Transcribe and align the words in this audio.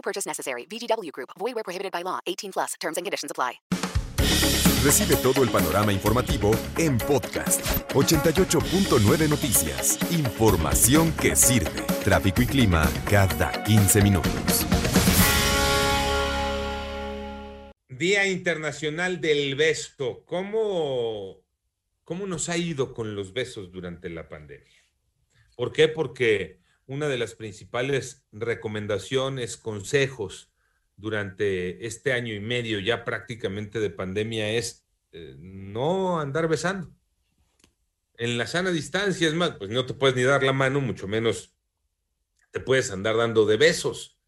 No 0.00 0.02
purchase 0.02 0.26
necessary. 0.26 0.66
VGW 0.66 1.12
Group. 1.12 1.30
Void 1.38 1.54
where 1.54 1.64
prohibited 1.64 1.92
by 1.92 2.02
law. 2.02 2.20
18 2.26 2.52
plus. 2.52 2.74
Terms 2.80 2.96
and 2.96 3.04
conditions 3.04 3.30
apply. 3.30 3.60
Recibe 4.82 5.16
todo 5.16 5.42
el 5.42 5.50
panorama 5.50 5.92
informativo 5.92 6.52
en 6.78 6.96
podcast 6.96 7.60
88.9 7.92 9.28
Noticias. 9.28 9.98
Información 10.10 11.12
que 11.12 11.36
sirve. 11.36 11.82
Tráfico 12.02 12.40
y 12.40 12.46
clima 12.46 12.88
cada 13.10 13.62
15 13.64 14.00
minutos. 14.00 14.66
Día 17.90 18.26
Internacional 18.26 19.20
del 19.20 19.54
Beso. 19.54 20.24
¿Cómo, 20.24 21.42
¿Cómo 22.04 22.26
nos 22.26 22.48
ha 22.48 22.56
ido 22.56 22.94
con 22.94 23.14
los 23.14 23.34
besos 23.34 23.70
durante 23.70 24.08
la 24.08 24.30
pandemia? 24.30 24.82
¿Por 25.56 25.74
qué? 25.74 25.88
Porque 25.88 26.59
una 26.90 27.06
de 27.06 27.18
las 27.18 27.36
principales 27.36 28.26
recomendaciones, 28.32 29.56
consejos 29.56 30.52
durante 30.96 31.86
este 31.86 32.12
año 32.12 32.34
y 32.34 32.40
medio 32.40 32.80
ya 32.80 33.04
prácticamente 33.04 33.78
de 33.78 33.90
pandemia 33.90 34.50
es 34.50 34.84
eh, 35.12 35.36
no 35.38 36.18
andar 36.18 36.48
besando. 36.48 36.92
En 38.14 38.36
la 38.36 38.48
sana 38.48 38.72
distancia, 38.72 39.28
es 39.28 39.34
más, 39.34 39.52
pues 39.52 39.70
no 39.70 39.86
te 39.86 39.94
puedes 39.94 40.16
ni 40.16 40.24
dar 40.24 40.42
la 40.42 40.52
mano, 40.52 40.80
mucho 40.80 41.06
menos 41.06 41.54
te 42.50 42.58
puedes 42.58 42.90
andar 42.90 43.16
dando 43.16 43.46
de 43.46 43.56
besos. 43.56 44.18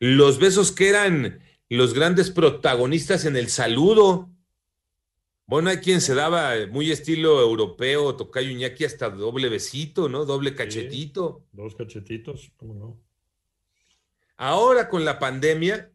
Los 0.00 0.40
besos 0.40 0.72
que 0.72 0.88
eran 0.88 1.44
los 1.68 1.94
grandes 1.94 2.32
protagonistas 2.32 3.24
en 3.24 3.36
el 3.36 3.48
saludo. 3.48 4.31
Bueno, 5.52 5.68
hay 5.68 5.80
quien 5.80 6.00
se 6.00 6.14
daba 6.14 6.54
muy 6.70 6.90
estilo 6.90 7.38
europeo, 7.42 8.16
tocayo 8.16 8.48
Iñaki, 8.48 8.86
hasta 8.86 9.10
doble 9.10 9.50
besito, 9.50 10.08
¿no? 10.08 10.24
Doble 10.24 10.54
cachetito. 10.54 11.42
Sí, 11.42 11.48
dos 11.52 11.74
cachetitos, 11.74 12.52
¿cómo 12.56 12.72
no? 12.72 12.98
Ahora 14.38 14.88
con 14.88 15.04
la 15.04 15.18
pandemia, 15.18 15.92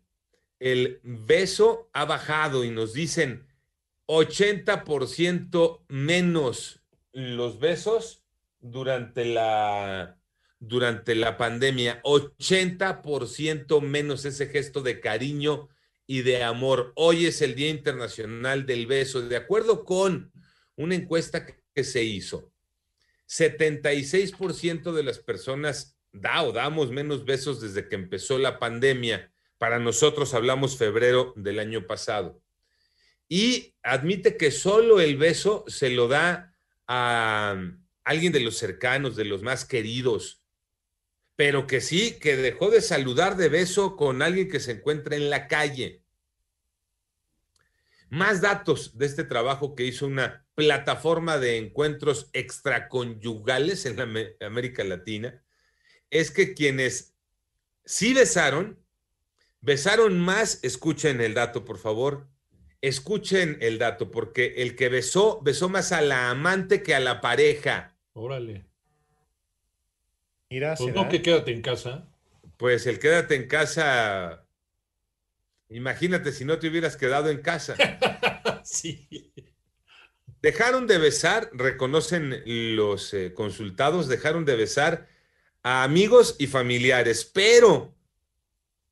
el 0.60 1.00
beso 1.02 1.90
ha 1.94 2.06
bajado 2.06 2.66
y 2.66 2.70
nos 2.70 2.94
dicen 2.94 3.48
80% 4.06 5.86
menos 5.88 6.80
los 7.12 7.58
besos 7.58 8.22
durante 8.60 9.26
la, 9.26 10.20
durante 10.60 11.16
la 11.16 11.36
pandemia, 11.36 12.00
80% 12.04 13.82
menos 13.82 14.24
ese 14.24 14.50
gesto 14.50 14.84
de 14.84 15.00
cariño 15.00 15.68
y 16.08 16.22
de 16.22 16.42
amor. 16.42 16.94
Hoy 16.96 17.26
es 17.26 17.42
el 17.42 17.54
Día 17.54 17.70
Internacional 17.70 18.66
del 18.66 18.88
Beso. 18.88 19.22
De 19.22 19.36
acuerdo 19.36 19.84
con 19.84 20.32
una 20.78 20.96
encuesta 20.96 21.46
que 21.46 21.84
se 21.84 22.04
hizo, 22.04 22.52
76% 23.28 24.94
de 24.94 25.04
las 25.04 25.20
personas 25.20 26.00
da 26.14 26.42
o 26.44 26.54
damos 26.54 26.90
menos 26.92 27.26
besos 27.26 27.62
desde 27.62 27.90
que 27.90 27.96
empezó 27.96 28.40
la 28.40 28.58
pandemia. 28.58 29.32
Para 29.58 29.80
nosotros 29.80 30.34
hablamos 30.34 30.78
febrero 30.78 31.34
del 31.36 31.60
año 31.60 31.86
pasado. 31.86 32.42
Y 33.28 33.76
admite 33.84 34.38
que 34.38 34.52
solo 34.52 35.02
el 35.02 35.18
beso 35.18 35.66
se 35.68 35.90
lo 35.90 36.08
da 36.08 36.56
a 36.88 37.62
alguien 38.06 38.32
de 38.32 38.40
los 38.40 38.58
cercanos, 38.58 39.18
de 39.18 39.26
los 39.26 39.44
más 39.44 39.66
queridos, 39.66 40.42
pero 41.38 41.68
que 41.68 41.82
sí, 41.82 42.18
que 42.20 42.36
dejó 42.36 42.72
de 42.72 42.82
saludar 42.82 43.38
de 43.38 43.48
beso 43.48 43.96
con 43.96 44.24
alguien 44.24 44.50
que 44.50 44.60
se 44.60 44.72
encuentra 44.72 45.16
en 45.16 45.30
la 45.30 45.48
calle. 45.48 46.04
Más 48.10 48.42
datos 48.42 48.98
de 48.98 49.06
este 49.06 49.24
trabajo 49.24 49.76
que 49.76 49.86
hizo 49.86 50.08
una 50.08 50.48
plataforma 50.56 51.38
de 51.38 51.58
encuentros 51.58 52.32
extraconyugales 52.34 53.86
en 53.86 53.98
la 53.98 54.48
América 54.48 54.84
Latina 54.84 55.44
es 56.10 56.32
que 56.32 56.56
quienes 56.56 57.16
sí 57.86 58.16
besaron, 58.16 58.84
besaron 59.62 60.20
más, 60.20 60.60
escuchen 60.64 61.22
el 61.22 61.36
dato 61.36 61.66
por 61.66 61.78
favor, 61.78 62.28
escuchen 62.82 63.60
el 63.62 63.78
dato, 63.78 64.10
porque 64.10 64.56
el 64.58 64.76
que 64.76 64.90
besó, 64.90 65.40
besó 65.44 65.70
más 65.70 65.92
a 65.92 66.02
la 66.02 66.32
amante 66.32 66.82
que 66.82 66.96
a 66.96 67.00
la 67.00 67.22
pareja. 67.22 67.96
Órale. 68.14 68.66
Mira, 70.50 70.76
pues 70.76 70.94
no 70.94 71.10
que 71.10 71.22
quédate 71.22 71.52
en 71.52 71.62
casa. 71.62 72.08
Pues 72.58 72.88
el 72.88 73.00
quédate 73.00 73.36
en 73.36 73.48
casa 73.48 74.48
Imagínate 75.70 76.32
si 76.32 76.46
no 76.46 76.60
te 76.60 76.70
hubieras 76.70 76.96
quedado 76.96 77.30
en 77.30 77.42
casa. 77.42 77.76
sí. 78.64 79.34
Dejaron 80.42 80.88
de 80.88 80.98
besar, 80.98 81.50
reconocen 81.54 82.42
los 82.76 83.14
eh, 83.14 83.34
consultados, 83.34 84.08
dejaron 84.08 84.46
de 84.46 84.56
besar 84.56 85.08
a 85.64 85.84
amigos 85.84 86.36
y 86.40 86.48
familiares, 86.48 87.26
pero 87.26 87.94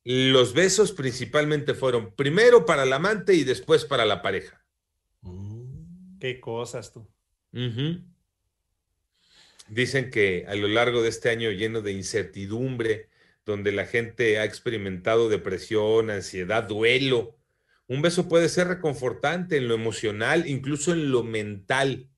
los 0.04 0.52
besos 0.52 0.92
principalmente 0.92 1.72
fueron 1.74 2.14
primero 2.14 2.66
para 2.66 2.82
el 2.82 2.92
amante 2.92 3.34
y 3.34 3.44
después 3.44 3.84
para 3.84 4.04
la 4.04 4.22
pareja. 4.22 4.64
Mm. 5.22 6.18
Qué 6.18 6.40
cosas 6.40 6.92
tú. 6.92 7.08
Dicen 9.68 10.10
que 10.10 10.44
a 10.48 10.54
lo 10.54 10.68
largo 10.68 11.02
de 11.02 11.08
este 11.08 11.30
año 11.30 11.50
lleno 11.50 11.82
de 11.82 11.92
incertidumbre, 11.92 13.08
donde 13.46 13.72
la 13.72 13.86
gente 13.86 14.38
ha 14.38 14.44
experimentado 14.44 15.28
depresión, 15.28 16.10
ansiedad, 16.10 16.64
duelo. 16.64 17.38
Un 17.86 18.02
beso 18.02 18.28
puede 18.28 18.48
ser 18.48 18.66
reconfortante 18.66 19.56
en 19.56 19.68
lo 19.68 19.74
emocional, 19.74 20.48
incluso 20.48 20.92
en 20.92 21.12
lo 21.12 21.22
mental. 21.22 22.08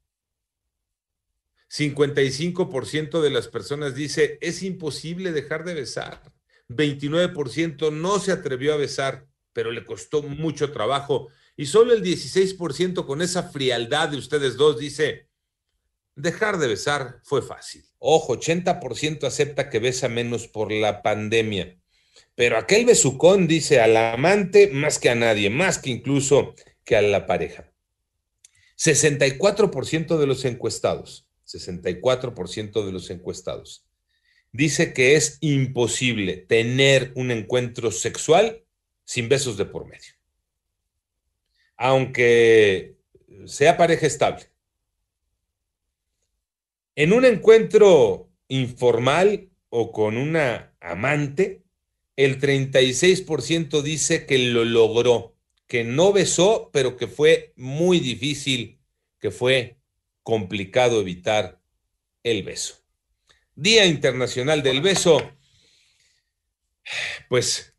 55% 1.70 3.20
de 3.20 3.31
las 3.31 3.48
personas 3.48 3.94
dice, 3.94 4.38
es 4.41 4.62
imposible 4.62 5.32
dejar 5.32 5.65
de 5.65 5.75
besar. 5.75 6.22
29% 6.70 7.92
no 7.92 8.19
se 8.19 8.32
atrevió 8.32 8.72
a 8.72 8.78
besar, 8.78 9.26
pero 9.53 9.70
le 9.70 9.84
costó 9.84 10.22
mucho 10.22 10.72
trabajo. 10.72 11.28
Y 11.56 11.66
solo 11.66 11.92
el 11.92 12.03
16% 12.03 13.04
con 13.04 13.20
esa 13.20 13.44
frialdad 13.50 14.09
de 14.09 14.16
ustedes 14.16 14.56
dos 14.56 14.78
dice, 14.78 15.28
dejar 16.18 16.58
de 16.58 16.68
besar 16.68 17.20
fue 17.22 17.42
fácil. 17.42 17.84
Ojo, 17.98 18.38
80% 18.38 19.24
acepta 19.24 19.70
que 19.70 19.78
besa 19.78 20.08
menos 20.08 20.48
por 20.48 20.72
la 20.72 21.02
pandemia. 21.02 21.78
Pero 22.34 22.58
aquel 22.58 22.84
besucón 22.84 23.48
dice 23.48 23.80
al 23.80 23.96
amante 23.96 24.68
más 24.68 24.98
que 24.98 25.10
a 25.10 25.14
nadie, 25.14 25.50
más 25.50 25.78
que 25.78 25.90
incluso 25.90 26.54
que 26.84 26.96
a 26.96 27.02
la 27.02 27.26
pareja. 27.26 27.72
64% 28.76 30.18
de 30.18 30.26
los 30.26 30.44
encuestados, 30.44 31.26
64% 31.46 32.84
de 32.84 32.92
los 32.92 33.10
encuestados, 33.10 33.84
dice 34.52 34.92
que 34.92 35.16
es 35.16 35.38
imposible 35.40 36.36
tener 36.36 37.12
un 37.16 37.30
encuentro 37.30 37.90
sexual 37.90 38.64
sin 39.04 39.28
besos 39.28 39.56
de 39.56 39.64
por 39.64 39.86
medio. 39.86 40.14
Aunque 41.76 42.96
sea 43.46 43.76
pareja 43.76 44.06
estable. 44.06 44.48
En 46.98 47.12
un 47.12 47.25
encuentro 47.25 48.28
informal 48.48 49.50
o 49.69 49.92
con 49.92 50.16
una 50.16 50.75
amante, 50.81 51.62
el 52.16 52.41
36% 52.41 53.83
dice 53.83 54.27
que 54.27 54.36
lo 54.36 54.65
logró, 54.65 55.36
que 55.68 55.84
no 55.84 56.12
besó, 56.12 56.71
pero 56.72 56.97
que 56.97 57.06
fue 57.06 57.53
muy 57.54 58.00
difícil, 58.00 58.80
que 59.21 59.30
fue 59.30 59.78
complicado 60.24 61.00
evitar 61.00 61.60
el 62.24 62.42
beso. 62.42 62.83
Día 63.54 63.86
Internacional 63.86 64.65
del 64.65 64.80
Beso. 64.80 65.22
Pues 67.28 67.77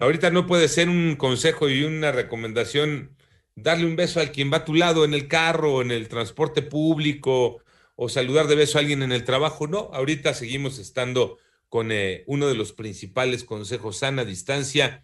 ahorita 0.00 0.30
no 0.30 0.46
puede 0.46 0.68
ser 0.68 0.88
un 0.88 1.16
consejo 1.16 1.68
y 1.68 1.84
una 1.84 2.12
recomendación 2.12 3.14
darle 3.56 3.84
un 3.84 3.96
beso 3.96 4.20
al 4.20 4.32
quien 4.32 4.50
va 4.50 4.58
a 4.58 4.64
tu 4.64 4.72
lado 4.72 5.04
en 5.04 5.12
el 5.12 5.28
carro, 5.28 5.82
en 5.82 5.90
el 5.90 6.08
transporte 6.08 6.62
público, 6.62 7.61
o 7.94 8.08
saludar 8.08 8.46
de 8.46 8.54
beso 8.56 8.78
a 8.78 8.80
alguien 8.80 9.02
en 9.02 9.12
el 9.12 9.24
trabajo. 9.24 9.66
No, 9.66 9.90
ahorita 9.92 10.34
seguimos 10.34 10.78
estando 10.78 11.38
con 11.68 11.90
eh, 11.92 12.24
uno 12.26 12.48
de 12.48 12.54
los 12.54 12.72
principales 12.72 13.44
consejos, 13.44 13.98
sana 13.98 14.24
distancia. 14.24 15.02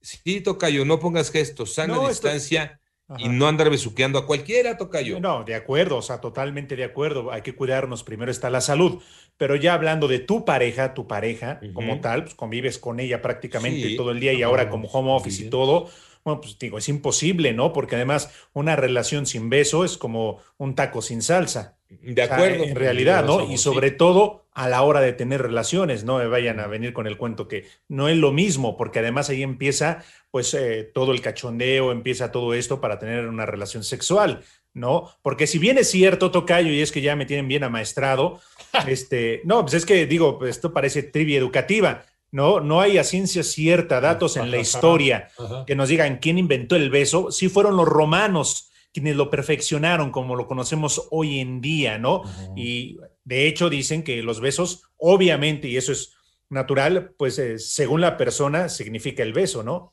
Sí, 0.00 0.40
Tocayo, 0.40 0.84
no 0.84 0.98
pongas 0.98 1.30
gestos, 1.30 1.74
sana 1.74 1.98
distancia 2.08 2.80
y 3.18 3.28
no 3.28 3.48
andar 3.48 3.70
besuqueando 3.70 4.18
a 4.18 4.26
cualquiera, 4.26 4.76
Tocayo. 4.76 5.20
No, 5.20 5.44
de 5.44 5.54
acuerdo, 5.56 5.96
o 5.96 6.02
sea, 6.02 6.20
totalmente 6.20 6.76
de 6.76 6.84
acuerdo. 6.84 7.32
Hay 7.32 7.42
que 7.42 7.54
cuidarnos, 7.54 8.02
primero 8.04 8.30
está 8.30 8.50
la 8.50 8.60
salud. 8.60 9.02
Pero 9.36 9.56
ya 9.56 9.74
hablando 9.74 10.06
de 10.06 10.20
tu 10.20 10.44
pareja, 10.44 10.94
tu 10.94 11.06
pareja 11.08 11.60
como 11.74 12.00
tal, 12.00 12.24
pues 12.24 12.34
convives 12.34 12.78
con 12.78 13.00
ella 13.00 13.20
prácticamente 13.20 13.88
Sí. 13.88 13.96
todo 13.96 14.10
el 14.12 14.20
día 14.20 14.32
y 14.32 14.42
Ah, 14.42 14.46
ahora 14.46 14.68
como 14.70 14.88
home 14.88 15.10
office 15.12 15.44
y 15.44 15.50
todo, 15.50 15.90
bueno, 16.24 16.40
pues 16.40 16.58
digo, 16.58 16.78
es 16.78 16.88
imposible, 16.88 17.52
¿no? 17.52 17.72
Porque 17.72 17.96
además 17.96 18.30
una 18.52 18.76
relación 18.76 19.26
sin 19.26 19.48
beso 19.50 19.84
es 19.84 19.96
como 19.98 20.38
un 20.58 20.74
taco 20.74 21.02
sin 21.02 21.22
salsa. 21.22 21.78
De 21.90 22.22
O 22.22 22.26
sea, 22.26 22.36
acuerdo. 22.36 22.64
en 22.64 22.76
realidad, 22.76 23.24
¿no? 23.24 23.42
Y 23.44 23.56
sí. 23.56 23.64
sobre 23.64 23.90
todo 23.90 24.46
a 24.52 24.68
la 24.68 24.82
hora 24.82 25.00
de 25.00 25.12
tener 25.12 25.42
relaciones, 25.42 26.04
no 26.04 26.18
me 26.18 26.26
vayan 26.26 26.60
a 26.60 26.68
venir 26.68 26.92
con 26.92 27.06
el 27.06 27.16
cuento 27.16 27.48
que 27.48 27.66
no 27.88 28.08
es 28.08 28.16
lo 28.16 28.30
mismo, 28.32 28.76
porque 28.76 29.00
además 29.00 29.28
ahí 29.28 29.42
empieza 29.42 30.04
pues 30.30 30.54
eh, 30.54 30.88
todo 30.94 31.12
el 31.12 31.20
cachondeo, 31.20 31.90
empieza 31.90 32.30
todo 32.30 32.54
esto 32.54 32.80
para 32.80 32.98
tener 32.98 33.26
una 33.26 33.44
relación 33.44 33.82
sexual, 33.82 34.42
¿no? 34.72 35.10
Porque 35.22 35.48
si 35.48 35.58
bien 35.58 35.78
es 35.78 35.90
cierto, 35.90 36.30
Tocayo, 36.30 36.70
y 36.70 36.80
es 36.80 36.92
que 36.92 37.00
ya 37.00 37.16
me 37.16 37.26
tienen 37.26 37.48
bien 37.48 37.64
amaestrado, 37.64 38.40
este, 38.86 39.40
no, 39.44 39.62
pues 39.62 39.74
es 39.74 39.84
que 39.84 40.06
digo, 40.06 40.38
pues 40.38 40.50
esto 40.50 40.72
parece 40.72 41.02
trivia 41.02 41.38
educativa, 41.38 42.04
¿no? 42.30 42.60
No 42.60 42.80
hay 42.80 42.98
a 42.98 43.04
ciencia 43.04 43.42
cierta 43.42 44.00
datos 44.00 44.36
en 44.36 44.52
la 44.52 44.58
historia 44.58 45.28
que 45.66 45.74
nos 45.74 45.88
digan 45.88 46.18
quién 46.18 46.38
inventó 46.38 46.76
el 46.76 46.90
beso, 46.90 47.32
sí 47.32 47.48
fueron 47.48 47.76
los 47.76 47.88
romanos 47.88 48.69
quienes 48.92 49.16
lo 49.16 49.30
perfeccionaron 49.30 50.10
como 50.10 50.36
lo 50.36 50.46
conocemos 50.46 51.08
hoy 51.10 51.38
en 51.38 51.60
día, 51.60 51.98
¿no? 51.98 52.22
Y 52.56 52.98
de 53.24 53.46
hecho 53.46 53.70
dicen 53.70 54.02
que 54.02 54.22
los 54.22 54.40
besos, 54.40 54.82
obviamente, 54.96 55.68
y 55.68 55.76
eso 55.76 55.92
es 55.92 56.14
natural, 56.48 57.14
pues 57.16 57.38
eh, 57.38 57.58
según 57.58 58.00
la 58.00 58.16
persona 58.16 58.68
significa 58.68 59.22
el 59.22 59.32
beso, 59.32 59.62
¿no? 59.62 59.92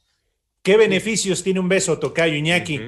¿Qué 0.63 0.75
beneficios 0.77 1.43
tiene 1.43 1.59
un 1.59 1.69
beso, 1.69 1.99
Tocayo 1.99 2.35
Iñaki? 2.35 2.81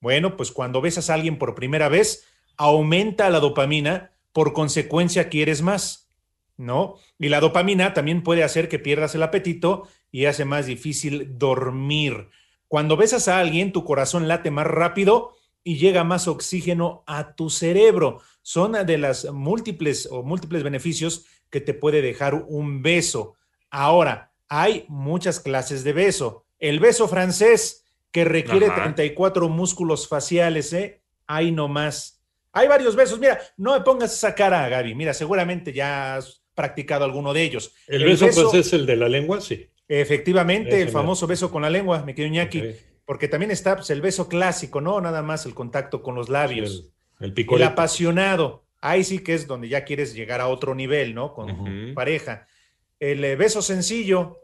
Bueno, 0.00 0.36
pues 0.36 0.52
cuando 0.52 0.80
besas 0.80 1.10
a 1.10 1.14
alguien 1.14 1.38
por 1.38 1.54
primera 1.54 1.88
vez, 1.88 2.26
aumenta 2.56 3.30
la 3.30 3.40
dopamina, 3.40 4.12
por 4.32 4.52
consecuencia 4.52 5.28
quieres 5.28 5.62
más, 5.62 6.10
¿no? 6.56 6.96
Y 7.18 7.28
la 7.28 7.40
dopamina 7.40 7.94
también 7.94 8.22
puede 8.22 8.44
hacer 8.44 8.68
que 8.68 8.78
pierdas 8.78 9.14
el 9.14 9.22
apetito 9.22 9.88
y 10.12 10.26
hace 10.26 10.44
más 10.44 10.66
difícil 10.66 11.38
dormir. 11.38 12.28
Cuando 12.68 12.96
besas 12.96 13.28
a 13.28 13.38
alguien, 13.38 13.72
tu 13.72 13.84
corazón 13.84 14.28
late 14.28 14.50
más 14.50 14.66
rápido 14.66 15.37
y 15.68 15.76
llega 15.76 16.02
más 16.02 16.28
oxígeno 16.28 17.04
a 17.06 17.34
tu 17.34 17.50
cerebro. 17.50 18.22
Son 18.40 18.72
de 18.72 18.96
las 18.96 19.30
múltiples 19.30 20.08
o 20.10 20.22
múltiples 20.22 20.62
beneficios 20.62 21.26
que 21.50 21.60
te 21.60 21.74
puede 21.74 22.00
dejar 22.00 22.46
un 22.48 22.80
beso. 22.80 23.34
Ahora, 23.68 24.32
hay 24.48 24.86
muchas 24.88 25.40
clases 25.40 25.84
de 25.84 25.92
beso. 25.92 26.46
El 26.58 26.80
beso 26.80 27.06
francés, 27.06 27.84
que 28.10 28.24
requiere 28.24 28.68
Ajá. 28.68 28.84
34 28.84 29.50
músculos 29.50 30.08
faciales, 30.08 30.72
¿eh? 30.72 31.02
Ahí 31.26 31.52
nomás. 31.52 32.22
Hay 32.52 32.66
varios 32.66 32.96
besos. 32.96 33.18
Mira, 33.18 33.38
no 33.58 33.74
me 33.74 33.82
pongas 33.82 34.14
esa 34.14 34.34
cara, 34.34 34.66
Gaby. 34.70 34.94
Mira, 34.94 35.12
seguramente 35.12 35.74
ya 35.74 36.16
has 36.16 36.42
practicado 36.54 37.04
alguno 37.04 37.34
de 37.34 37.42
ellos. 37.42 37.74
El 37.86 38.04
beso, 38.04 38.26
pues 38.34 38.54
es 38.54 38.72
el 38.72 38.86
de 38.86 38.96
la 38.96 39.10
lengua, 39.10 39.42
sí. 39.42 39.68
Efectivamente, 39.86 40.80
el 40.80 40.88
famoso 40.88 41.26
beso 41.26 41.50
con 41.50 41.60
la 41.60 41.68
lengua, 41.68 42.02
me 42.06 42.14
quedo 42.14 42.28
Iñaki. 42.28 42.60
Ok. 42.60 42.87
Porque 43.08 43.26
también 43.26 43.50
está 43.50 43.74
pues, 43.74 43.88
el 43.88 44.02
beso 44.02 44.28
clásico, 44.28 44.82
¿no? 44.82 45.00
Nada 45.00 45.22
más 45.22 45.46
el 45.46 45.54
contacto 45.54 46.02
con 46.02 46.14
los 46.14 46.28
labios. 46.28 46.92
El, 47.20 47.34
el 47.38 47.46
El 47.52 47.62
apasionado. 47.62 48.66
Ahí 48.82 49.02
sí 49.02 49.20
que 49.20 49.32
es 49.32 49.46
donde 49.46 49.70
ya 49.70 49.86
quieres 49.86 50.12
llegar 50.12 50.42
a 50.42 50.48
otro 50.48 50.74
nivel, 50.74 51.14
¿no? 51.14 51.32
Con 51.32 51.94
pareja. 51.94 52.46
El 53.00 53.24
eh, 53.24 53.34
beso 53.34 53.62
sencillo, 53.62 54.36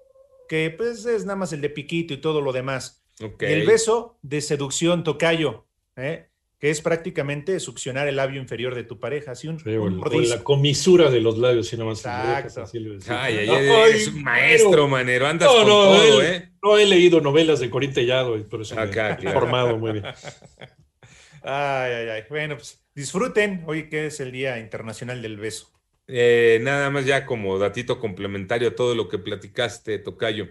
que 0.49 0.70
pues 0.75 1.05
es 1.05 1.26
nada 1.26 1.37
más 1.37 1.52
el 1.52 1.61
de 1.61 1.69
piquito 1.69 2.14
y 2.14 2.22
todo 2.22 2.40
lo 2.40 2.55
demás. 2.55 3.05
Y 3.20 3.44
el 3.44 3.66
beso 3.66 4.16
de 4.22 4.40
seducción, 4.40 5.05
tocayo, 5.05 5.67
¿eh? 5.96 6.31
Que 6.64 6.70
es 6.70 6.81
prácticamente 6.81 7.61
succionar 7.61 8.08
el 8.08 8.16
labio 8.16 8.40
inferior 8.40 8.75
de 8.75 8.84
tu 8.84 8.99
pareja, 8.99 9.32
así 9.32 9.49
un, 9.49 9.61
Sí, 9.61 9.69
o, 9.76 9.82
un 9.82 9.93
o 9.93 9.96
mordisco. 9.99 10.34
la 10.37 10.43
comisura 10.43 11.11
de 11.11 11.20
los 11.20 11.37
labios, 11.37 11.69
si 11.69 11.76
nada 11.76 11.90
más. 11.90 11.99
Exacto. 11.99 12.62
Ay, 13.11 13.37
ay, 13.37 13.49
Ay, 13.50 13.69
ay, 13.69 13.90
es 13.93 14.08
un 14.08 14.14
pero- 14.14 14.25
maestro, 14.25 14.88
manero. 14.88 15.26
Andas 15.26 15.46
No, 15.46 15.55
con 15.58 15.66
no, 15.69 15.75
todo, 15.75 16.22
él- 16.22 16.26
¿eh? 16.26 16.52
No 16.62 16.78
he 16.78 16.87
leído 16.87 17.20
novelas 17.20 17.61
de 17.61 17.69
Corín 17.69 17.93
Tellado, 17.93 18.38
y 18.38 18.44
por 18.44 18.62
eso 18.62 18.76
me 18.76 18.81
Acá, 18.81 19.12
he 19.12 19.16
claro. 19.19 19.40
formado 19.40 19.76
muy 19.76 19.93
bien. 19.93 20.05
Ay, 21.43 21.93
ay, 21.93 22.08
ay. 22.08 22.22
Bueno, 22.31 22.56
pues 22.56 22.82
disfruten 22.94 23.62
hoy 23.67 23.90
que 23.90 24.06
es 24.06 24.19
el 24.20 24.32
Día 24.32 24.58
Internacional 24.58 25.20
del 25.20 25.37
Beso. 25.37 25.69
Eh, 26.06 26.58
nada 26.62 26.88
más 26.88 27.05
ya 27.05 27.26
como 27.26 27.58
datito 27.58 28.00
complementario 28.00 28.69
a 28.69 28.75
todo 28.75 28.94
lo 28.94 29.08
que 29.10 29.19
platicaste, 29.19 29.99
Tocayo. 29.99 30.49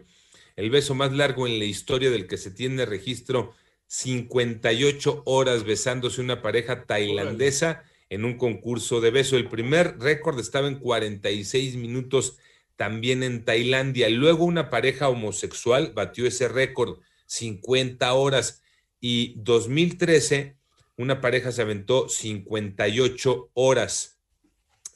El 0.56 0.69
beso 0.69 0.94
más 0.94 1.12
largo 1.12 1.48
en 1.48 1.57
la 1.57 1.66
historia 1.66 2.12
del 2.12 2.27
que 2.27 2.38
se 2.38 2.51
tiene 2.51 2.86
registro, 2.86 3.54
58 3.94 5.22
horas 5.25 5.66
besándose 5.66 6.19
una 6.19 6.42
pareja 6.42 6.86
tailandesa 6.86 7.84
en 8.10 8.25
un 8.25 8.38
concurso 8.38 9.01
de 9.01 9.12
beso. 9.12 9.38
El 9.38 9.50
primer 9.50 10.00
récord 10.00 10.40
estaba 10.40 10.68
en 10.68 10.80
46 10.80 11.75
minutos 11.75 12.40
también 12.75 13.22
en 13.22 13.45
Tailandia. 13.45 14.10
Luego 14.10 14.45
una 14.45 14.72
pareja 14.72 15.10
homosexual 15.10 15.92
batió 15.94 16.25
ese 16.25 16.48
récord, 16.48 17.01
50 17.28 18.12
horas. 18.16 18.63
Y 19.00 19.36
2013, 19.38 20.57
una 20.98 21.22
pareja 21.22 21.51
se 21.51 21.62
aventó 21.62 22.10
58 22.10 23.51
horas. 23.54 24.19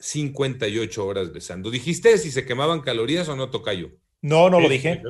58 0.00 1.06
horas 1.06 1.32
besando. 1.32 1.70
¿Dijiste 1.70 2.18
si 2.18 2.32
se 2.32 2.44
quemaban 2.44 2.80
calorías 2.80 3.28
o 3.28 3.36
no, 3.36 3.48
Tocayo? 3.48 3.92
No, 4.22 4.50
no 4.50 4.58
lo 4.58 4.68
dije. 4.68 5.00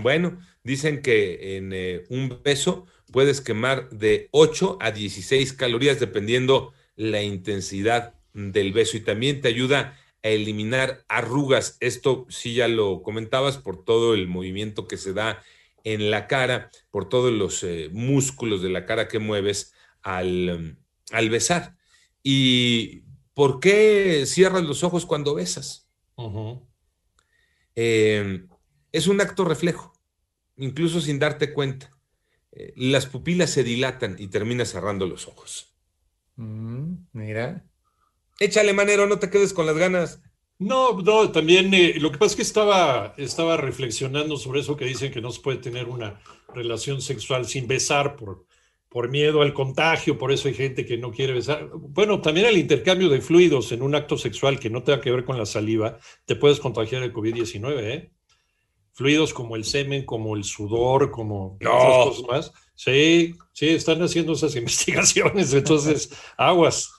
Bueno, 0.00 0.38
dicen 0.62 1.00
que 1.00 1.56
en 1.56 1.72
eh, 1.72 2.04
un 2.10 2.42
beso 2.44 2.86
puedes 3.12 3.40
quemar 3.40 3.88
de 3.90 4.28
8 4.32 4.78
a 4.80 4.90
16 4.90 5.52
calorías 5.52 6.00
dependiendo 6.00 6.72
la 6.96 7.22
intensidad 7.22 8.14
del 8.34 8.72
beso 8.72 8.96
y 8.96 9.00
también 9.00 9.40
te 9.40 9.48
ayuda 9.48 9.98
a 10.22 10.28
eliminar 10.28 11.04
arrugas. 11.08 11.76
Esto 11.80 12.26
sí 12.28 12.54
ya 12.54 12.68
lo 12.68 13.02
comentabas 13.02 13.58
por 13.58 13.84
todo 13.84 14.14
el 14.14 14.28
movimiento 14.28 14.86
que 14.86 14.96
se 14.96 15.12
da 15.12 15.42
en 15.84 16.10
la 16.10 16.26
cara, 16.26 16.70
por 16.90 17.08
todos 17.08 17.32
los 17.32 17.62
eh, 17.62 17.88
músculos 17.92 18.62
de 18.62 18.68
la 18.68 18.84
cara 18.84 19.08
que 19.08 19.18
mueves 19.18 19.72
al, 20.02 20.76
al 21.12 21.30
besar. 21.30 21.76
¿Y 22.22 23.04
por 23.34 23.60
qué 23.60 24.24
cierras 24.26 24.64
los 24.64 24.82
ojos 24.82 25.06
cuando 25.06 25.34
besas? 25.34 25.88
Eh, 27.76 28.44
es 28.90 29.06
un 29.06 29.20
acto 29.20 29.44
reflejo, 29.44 29.92
incluso 30.56 31.00
sin 31.00 31.18
darte 31.18 31.52
cuenta. 31.52 31.97
Eh, 32.52 32.72
las 32.76 33.06
pupilas 33.06 33.50
se 33.50 33.64
dilatan 33.64 34.16
y 34.18 34.28
terminas 34.28 34.70
cerrando 34.70 35.06
los 35.06 35.28
ojos. 35.28 35.74
Mm, 36.36 36.94
mira. 37.12 37.64
Échale, 38.40 38.72
manero, 38.72 39.06
no 39.06 39.18
te 39.18 39.30
quedes 39.30 39.52
con 39.52 39.66
las 39.66 39.76
ganas. 39.76 40.22
No, 40.58 41.00
no, 41.00 41.30
también 41.30 41.72
eh, 41.72 41.94
lo 42.00 42.10
que 42.10 42.18
pasa 42.18 42.32
es 42.32 42.36
que 42.36 42.42
estaba, 42.42 43.14
estaba 43.16 43.56
reflexionando 43.56 44.36
sobre 44.36 44.60
eso 44.60 44.76
que 44.76 44.86
dicen 44.86 45.12
que 45.12 45.20
no 45.20 45.30
se 45.30 45.40
puede 45.40 45.58
tener 45.58 45.86
una 45.86 46.20
relación 46.52 47.00
sexual 47.00 47.46
sin 47.46 47.68
besar 47.68 48.16
por, 48.16 48.46
por 48.88 49.08
miedo 49.08 49.42
al 49.42 49.54
contagio, 49.54 50.18
por 50.18 50.32
eso 50.32 50.48
hay 50.48 50.54
gente 50.54 50.84
que 50.84 50.96
no 50.96 51.12
quiere 51.12 51.34
besar. 51.34 51.68
Bueno, 51.74 52.20
también 52.20 52.46
el 52.46 52.58
intercambio 52.58 53.08
de 53.08 53.20
fluidos 53.20 53.70
en 53.72 53.82
un 53.82 53.94
acto 53.94 54.16
sexual 54.16 54.58
que 54.58 54.70
no 54.70 54.82
tenga 54.82 55.00
que 55.00 55.10
ver 55.10 55.24
con 55.24 55.38
la 55.38 55.46
saliva, 55.46 55.98
te 56.24 56.36
puedes 56.36 56.58
contagiar 56.58 57.02
el 57.02 57.12
COVID-19, 57.12 57.80
¿eh? 57.82 58.12
Fluidos 58.98 59.32
como 59.32 59.54
el 59.54 59.64
semen, 59.64 60.04
como 60.04 60.34
el 60.34 60.42
sudor, 60.42 61.12
como 61.12 61.56
No. 61.60 61.70
otras 61.72 62.04
cosas 62.16 62.26
más. 62.28 62.52
Sí, 62.74 63.32
sí, 63.52 63.68
están 63.68 64.02
haciendo 64.02 64.32
esas 64.32 64.56
investigaciones, 64.56 65.52
entonces, 65.54 66.10
aguas. 66.36 66.90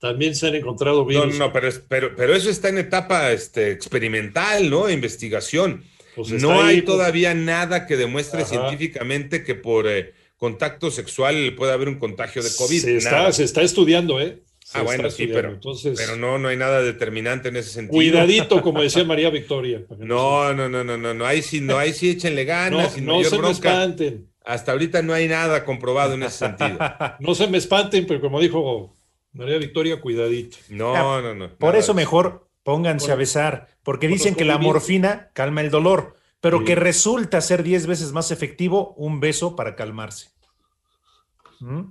También 0.00 0.34
se 0.34 0.48
han 0.48 0.56
encontrado 0.56 0.98
No, 0.98 1.04
virus. 1.04 1.38
no, 1.38 1.52
pero, 1.52 1.68
es- 1.68 1.80
pero, 1.88 2.16
pero 2.16 2.34
eso 2.34 2.50
está 2.50 2.68
en 2.68 2.78
etapa 2.78 3.30
este, 3.30 3.70
experimental, 3.70 4.68
¿no? 4.68 4.90
Investigación. 4.90 5.84
Pues 6.16 6.30
no 6.32 6.50
ahí, 6.52 6.60
hay 6.68 6.82
pues. 6.82 6.86
todavía 6.96 7.32
nada 7.34 7.86
que 7.86 7.96
demuestre 7.96 8.40
Ajá. 8.42 8.48
científicamente 8.50 9.44
que 9.44 9.54
por 9.54 9.86
eh, 9.86 10.14
contacto 10.36 10.90
sexual 10.90 11.54
pueda 11.56 11.74
haber 11.74 11.88
un 11.88 11.98
contagio 12.00 12.42
de 12.42 12.50
COVID. 12.58 12.80
Se 12.80 12.96
está, 12.96 13.32
se 13.32 13.44
está 13.44 13.62
estudiando, 13.62 14.20
¿eh? 14.20 14.42
Se 14.68 14.78
Ah, 14.78 14.82
bueno, 14.82 15.08
sí, 15.12 15.28
pero, 15.28 15.50
Entonces, 15.52 15.96
pero 15.96 16.16
no, 16.16 16.38
no 16.38 16.48
hay 16.48 16.56
nada 16.56 16.82
determinante 16.82 17.50
en 17.50 17.56
ese 17.56 17.70
sentido. 17.70 17.92
cuidadito, 17.94 18.60
como 18.62 18.82
decía 18.82 19.04
María 19.04 19.30
Victoria. 19.30 19.84
No, 19.98 20.52
no, 20.54 20.68
no, 20.68 20.82
no, 20.82 20.96
no, 20.98 21.14
no, 21.14 21.24
ahí 21.24 21.40
sí, 21.40 21.60
no, 21.60 21.78
ahí 21.78 21.92
sí 21.92 22.10
échenle 22.10 22.44
ganas, 22.44 23.00
no, 23.00 23.18
no 23.18 23.24
se 23.24 23.38
me 23.38 23.50
espanten. 23.52 24.28
Hasta 24.44 24.72
ahorita 24.72 25.02
no 25.02 25.12
hay 25.14 25.28
nada 25.28 25.64
comprobado 25.64 26.14
en 26.14 26.24
ese 26.24 26.38
sentido. 26.38 26.78
No 27.20 27.36
se 27.36 27.46
me 27.46 27.58
espanten, 27.58 28.08
pero 28.08 28.20
como 28.20 28.40
dijo 28.40 28.92
María 29.34 29.58
Victoria, 29.58 30.00
cuidadito. 30.00 30.56
No, 30.68 31.22
no, 31.22 31.32
no. 31.32 31.48
Por 31.58 31.68
nada 31.68 31.78
eso 31.78 31.94
mejor 31.94 32.48
pónganse 32.64 33.12
a 33.12 33.14
besar, 33.14 33.68
porque 33.84 34.08
dicen 34.08 34.34
que 34.34 34.44
la 34.44 34.58
morfina 34.58 35.30
calma 35.32 35.60
el 35.60 35.70
dolor, 35.70 36.16
pero 36.40 36.58
Sí. 36.58 36.64
que 36.64 36.74
resulta 36.74 37.40
ser 37.40 37.62
10 37.62 37.86
veces 37.86 38.10
más 38.10 38.32
efectivo 38.32 38.94
un 38.96 39.20
beso 39.20 39.54
para 39.54 39.76
calmarse. 39.76 40.30
¿Mm? 41.60 41.82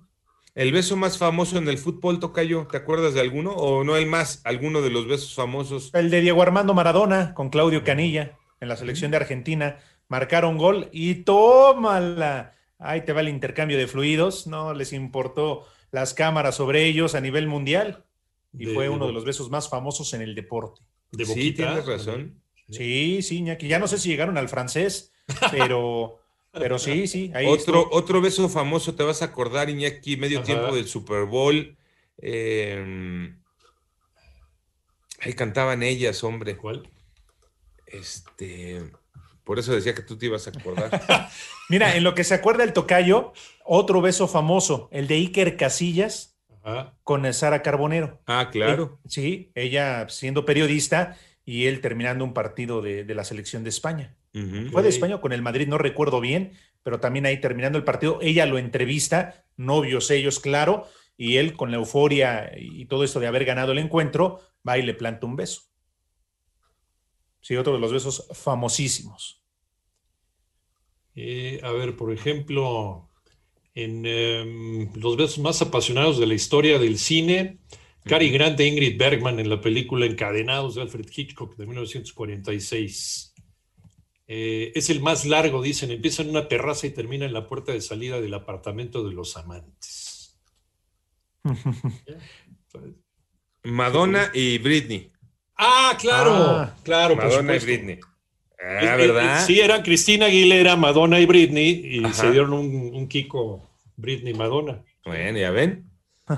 El 0.55 0.71
beso 0.71 0.95
más 0.95 1.17
famoso 1.17 1.57
en 1.57 1.67
el 1.67 1.77
fútbol, 1.77 2.19
Tocayo, 2.19 2.67
¿te 2.71 2.77
acuerdas 2.77 3.13
de 3.13 3.19
alguno? 3.21 3.51
¿O 3.51 3.83
no 3.83 3.97
el 3.97 4.05
más, 4.05 4.41
alguno 4.45 4.81
de 4.81 4.89
los 4.89 5.05
besos 5.05 5.33
famosos? 5.35 5.91
El 5.93 6.09
de 6.09 6.21
Diego 6.21 6.41
Armando 6.41 6.73
Maradona 6.73 7.33
con 7.33 7.49
Claudio 7.49 7.83
Canilla 7.83 8.37
en 8.61 8.69
la 8.69 8.77
selección 8.77 9.11
de 9.11 9.17
Argentina. 9.17 9.79
Marcaron 10.07 10.57
gol 10.57 10.87
y 10.93 11.15
tómala. 11.15 12.53
ahí 12.79 13.01
te 13.01 13.11
va 13.13 13.21
el 13.21 13.29
intercambio 13.29 13.77
de 13.77 13.87
fluidos, 13.87 14.47
no 14.47 14.73
les 14.73 14.93
importó 14.93 15.65
las 15.91 16.13
cámaras 16.13 16.55
sobre 16.55 16.85
ellos 16.85 17.15
a 17.15 17.21
nivel 17.21 17.47
mundial 17.47 18.05
y 18.53 18.65
De- 18.65 18.73
fue 18.73 18.87
uno 18.89 19.07
de 19.07 19.13
los 19.13 19.25
besos 19.25 19.49
más 19.49 19.69
famosos 19.69 20.13
en 20.13 20.21
el 20.21 20.35
deporte. 20.35 20.81
De 21.11 21.25
Sí, 21.25 21.31
boquita. 21.31 21.65
tienes 21.67 21.85
razón. 21.85 22.41
Sí, 22.69 23.21
sí, 23.21 23.37
Iñaki, 23.39 23.67
ya 23.67 23.79
no 23.79 23.87
sé 23.87 23.97
si 23.97 24.09
llegaron 24.09 24.37
al 24.37 24.49
francés, 24.49 25.13
pero, 25.51 26.19
pero 26.57 26.79
sí, 26.79 27.07
sí, 27.07 27.31
ahí 27.35 27.45
Otro, 27.47 27.87
otro 27.91 28.21
beso 28.21 28.47
famoso, 28.49 28.95
te 28.95 29.03
vas 29.03 29.21
a 29.21 29.25
acordar, 29.25 29.69
Iñaki, 29.69 30.17
medio 30.17 30.39
Ajá. 30.39 30.45
tiempo 30.45 30.75
del 30.75 30.87
Super 30.87 31.25
Bowl. 31.25 31.75
eh, 32.17 33.33
ahí 35.21 35.33
cantaban 35.33 35.83
ellas, 35.83 36.23
hombre. 36.23 36.55
¿Cuál? 36.57 36.89
Este, 37.85 38.81
por 39.43 39.59
eso 39.59 39.73
decía 39.73 39.93
que 39.95 40.01
tú 40.01 40.17
te 40.17 40.25
ibas 40.27 40.47
a 40.47 40.51
acordar. 40.51 41.29
Mira, 41.69 41.95
en 41.95 42.03
lo 42.03 42.13
que 42.15 42.23
se 42.23 42.33
acuerda 42.33 42.63
el 42.63 42.73
tocayo, 42.73 43.33
otro 43.63 44.01
beso 44.01 44.27
famoso, 44.27 44.89
el 44.91 45.07
de 45.07 45.15
Iker 45.15 45.57
Casillas 45.57 46.35
Ajá. 46.63 46.93
con 47.03 47.31
Sara 47.33 47.61
Carbonero. 47.61 48.21
ah, 48.27 48.49
claro. 48.51 48.99
Eh, 49.03 49.07
Sí, 49.09 49.51
ella 49.55 50.07
siendo 50.09 50.45
periodista 50.45 51.17
y 51.45 51.65
él 51.67 51.79
terminando 51.81 52.23
un 52.23 52.33
partido 52.33 52.81
de, 52.81 53.03
de 53.03 53.15
la 53.15 53.23
selección 53.23 53.63
de 53.63 53.69
España. 53.69 54.15
Fue 54.71 54.83
de. 54.83 54.89
España 54.89 55.15
o 55.15 55.21
con 55.21 55.31
el 55.31 55.41
Madrid, 55.41 55.67
no 55.67 55.77
recuerdo 55.77 56.19
bien, 56.19 56.51
pero 56.83 56.99
también 56.99 57.25
ahí 57.25 57.39
terminando 57.39 57.77
el 57.77 57.85
partido, 57.85 58.19
ella 58.21 58.45
lo 58.45 58.57
entrevista, 58.57 59.45
novios 59.55 60.11
ellos, 60.11 60.41
claro, 60.41 60.87
y 61.15 61.37
él 61.37 61.53
con 61.53 61.71
la 61.71 61.77
euforia 61.77 62.51
y 62.57 62.85
todo 62.85 63.05
esto 63.05 63.21
de 63.21 63.27
haber 63.27 63.45
ganado 63.45 63.71
el 63.71 63.79
encuentro, 63.79 64.41
va 64.67 64.77
y 64.77 64.81
le 64.81 64.93
planta 64.93 65.25
un 65.25 65.37
beso. 65.37 65.61
Sí, 67.39 67.55
otro 67.55 67.73
de 67.73 67.79
los 67.79 67.93
besos 67.93 68.27
famosísimos. 68.33 69.41
Eh, 71.15 71.61
a 71.63 71.71
ver, 71.71 71.95
por 71.95 72.11
ejemplo, 72.11 73.09
en 73.73 74.05
em, 74.05 74.93
los 74.95 75.15
besos 75.15 75.39
más 75.39 75.61
apasionados 75.61 76.19
de 76.19 76.27
la 76.27 76.33
historia 76.33 76.77
del 76.77 76.97
cine, 76.97 77.59
Cary 78.03 78.31
Grant 78.31 78.59
e 78.59 78.67
Ingrid 78.67 78.97
Bergman 78.97 79.39
en 79.39 79.49
la 79.49 79.61
película 79.61 80.05
Encadenados 80.05 80.75
de 80.75 80.81
Alfred 80.81 81.07
Hitchcock 81.15 81.55
de 81.55 81.65
1946. 81.65 83.34
Eh, 84.27 84.71
es 84.75 84.89
el 84.89 85.01
más 85.01 85.25
largo, 85.25 85.61
dicen. 85.61 85.91
Empieza 85.91 86.23
en 86.23 86.29
una 86.31 86.47
terraza 86.47 86.87
y 86.87 86.91
termina 86.91 87.25
en 87.25 87.33
la 87.33 87.47
puerta 87.47 87.71
de 87.71 87.81
salida 87.81 88.19
del 88.21 88.33
apartamento 88.33 89.07
de 89.07 89.13
los 89.13 89.37
amantes. 89.37 90.37
Madonna 93.63 94.31
y 94.33 94.57
Britney. 94.59 95.11
Ah, 95.57 95.97
claro, 95.99 96.33
Ah, 96.33 96.75
claro, 96.83 97.15
por 97.15 97.25
Madonna 97.25 97.55
y. 97.55 97.59
Britney. 97.59 97.93
Es- 97.95 98.05
Ah, 98.89 98.95
¿verdad? 98.95 99.45
Sí, 99.45 99.59
eran 99.59 99.83
Cristina 99.83 100.25
Aguilera, 100.25 100.75
Madonna 100.75 101.19
y 101.19 101.25
Britney, 101.27 101.81
y 101.99 102.03
Ajá. 102.05 102.13
se 102.13 102.31
dieron 102.31 102.53
un, 102.53 102.95
un 102.95 103.07
Kiko 103.07 103.69
Britney-Madonna. 103.97 104.83
Bueno, 105.03 105.37
ya 105.37 105.51
ven. 105.51 105.89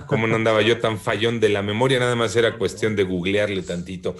Cómo 0.08 0.28
no 0.28 0.36
andaba 0.36 0.62
yo 0.62 0.80
tan 0.82 1.00
fallón 1.00 1.40
de 1.40 1.48
la 1.48 1.62
memoria, 1.62 2.00
nada 2.00 2.16
más 2.16 2.36
era 2.36 2.58
cuestión 2.58 2.98
de 2.98 3.04
googlearle 3.04 3.62
tantito. 3.62 4.14